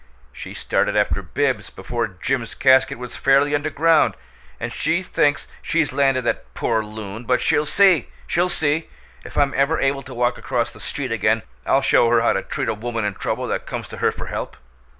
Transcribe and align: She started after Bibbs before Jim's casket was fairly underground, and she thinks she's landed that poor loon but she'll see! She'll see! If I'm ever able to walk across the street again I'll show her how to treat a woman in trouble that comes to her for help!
She 0.33 0.55
started 0.55 0.97
after 0.97 1.21
Bibbs 1.21 1.69
before 1.69 2.07
Jim's 2.07 2.55
casket 2.55 2.97
was 2.97 3.15
fairly 3.15 3.53
underground, 3.53 4.15
and 4.59 4.73
she 4.73 5.03
thinks 5.03 5.47
she's 5.61 5.93
landed 5.93 6.23
that 6.23 6.55
poor 6.55 6.83
loon 6.83 7.25
but 7.25 7.39
she'll 7.39 7.67
see! 7.67 8.09
She'll 8.25 8.49
see! 8.49 8.89
If 9.23 9.37
I'm 9.37 9.53
ever 9.55 9.79
able 9.79 10.01
to 10.01 10.15
walk 10.15 10.39
across 10.39 10.73
the 10.73 10.79
street 10.79 11.11
again 11.11 11.43
I'll 11.67 11.81
show 11.83 12.09
her 12.09 12.21
how 12.23 12.33
to 12.33 12.41
treat 12.41 12.67
a 12.67 12.73
woman 12.73 13.05
in 13.05 13.13
trouble 13.13 13.45
that 13.49 13.67
comes 13.67 13.87
to 13.89 13.97
her 13.97 14.11
for 14.11 14.25
help! 14.25 14.57